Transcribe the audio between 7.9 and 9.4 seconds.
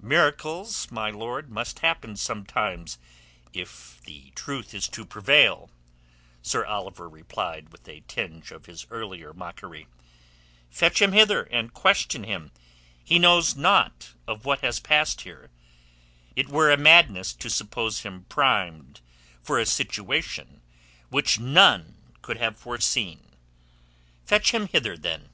tinge of his earlier